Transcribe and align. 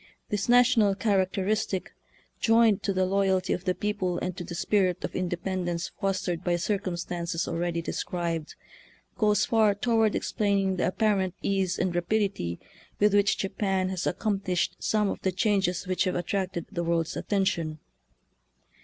This 0.29 0.49
national 0.49 0.95
characteris 0.95 1.67
tic, 1.69 1.93
joined 2.39 2.81
to 2.81 2.91
the 2.91 3.05
loyalty 3.05 3.53
of 3.53 3.65
the 3.65 3.75
people 3.75 4.17
and 4.17 4.35
to 4.35 4.43
the 4.43 4.55
spirit 4.55 5.03
of 5.03 5.15
independence 5.15 5.91
fostered 6.01 6.43
by 6.43 6.55
circumstances 6.55 7.47
already 7.47 7.83
described, 7.83 8.55
goes 9.19 9.45
far 9.45 9.75
toward 9.75 10.15
explaining 10.15 10.77
the 10.77 10.87
apparent 10.87 11.35
ease 11.43 11.77
and 11.77 11.93
rapidity 11.93 12.59
with 12.99 13.13
which 13.13 13.37
Japan 13.37 13.89
has 13.89 14.07
ac 14.07 14.17
complished 14.17 14.71
some 14.79 15.07
of 15.07 15.21
the 15.21 15.31
changes 15.31 15.85
which 15.85 16.05
have 16.05 16.15
attracted 16.15 16.65
the 16.71 16.83
world's 16.83 17.15
attention. 17.15 17.77